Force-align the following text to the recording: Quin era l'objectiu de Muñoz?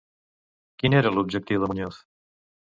Quin 0.83 0.95
era 1.01 1.11
l'objectiu 1.17 1.63
de 1.65 1.71
Muñoz? 1.73 2.01